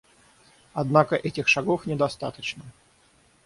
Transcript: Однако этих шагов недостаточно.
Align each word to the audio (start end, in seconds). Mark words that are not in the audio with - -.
Однако 0.73 1.15
этих 1.15 1.47
шагов 1.47 1.85
недостаточно. 1.85 2.63